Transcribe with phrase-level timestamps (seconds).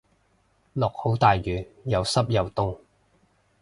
[0.73, 2.79] 落好大雨又濕又凍